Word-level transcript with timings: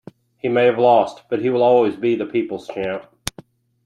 He 0.39 0.49
may 0.49 0.65
have 0.65 0.79
lost, 0.79 1.25
but 1.29 1.41
he 1.41 1.51
will 1.51 1.61
always 1.61 1.95
be 1.95 2.15
the 2.15 2.25
people's 2.25 2.67
champ. 2.67 3.05